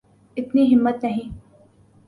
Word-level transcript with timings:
اتنی 0.37 0.63
ہمت 0.73 1.03
نہیں۔ 1.03 1.29